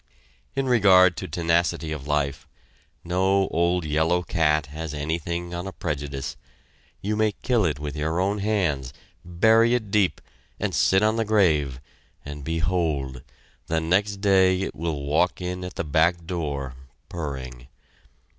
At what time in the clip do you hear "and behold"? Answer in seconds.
12.25-13.21